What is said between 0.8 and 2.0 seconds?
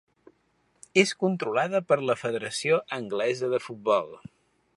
És controlada per